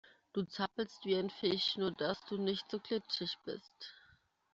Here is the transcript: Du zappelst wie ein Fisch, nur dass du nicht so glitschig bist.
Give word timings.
Du 0.33 0.41
zappelst 0.47 1.05
wie 1.05 1.15
ein 1.15 1.29
Fisch, 1.29 1.77
nur 1.77 1.91
dass 1.91 2.19
du 2.25 2.39
nicht 2.39 2.65
so 2.71 2.79
glitschig 2.79 3.37
bist. 3.45 3.93